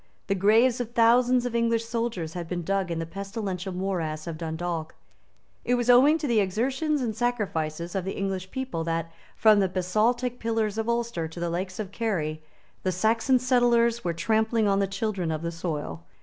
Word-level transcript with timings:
The 0.25 0.33
graves 0.33 0.81
of 0.81 0.93
thousands 0.95 1.45
of 1.45 1.53
English 1.53 1.85
soldiers 1.85 2.33
had 2.33 2.47
been 2.47 2.63
dug 2.63 2.89
in 2.89 2.97
the 2.97 3.05
pestilential 3.05 3.71
morass 3.71 4.25
of 4.25 4.35
Dundalk. 4.39 4.95
It 5.63 5.75
was 5.75 5.91
owing 5.91 6.17
to 6.17 6.25
the 6.25 6.39
exertions 6.39 7.03
and 7.03 7.15
sacrifices 7.15 7.93
of 7.93 8.03
the 8.03 8.17
English 8.17 8.49
people 8.49 8.83
that, 8.85 9.11
from 9.35 9.59
the 9.59 9.69
basaltic 9.69 10.39
pillars 10.39 10.79
of 10.79 10.89
Ulster 10.89 11.27
to 11.27 11.39
the 11.39 11.51
lakes 11.51 11.77
of 11.77 11.91
Kerry, 11.91 12.41
the 12.81 12.91
Saxon 12.91 13.37
settlers 13.37 14.03
were 14.03 14.11
trampling 14.11 14.67
on 14.67 14.79
the 14.79 14.87
children 14.87 15.29
of 15.29 15.43
the 15.43 15.51
soil. 15.51 16.03